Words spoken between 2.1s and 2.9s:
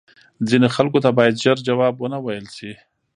نه ویل شې